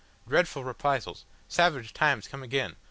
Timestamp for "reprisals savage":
0.63-1.93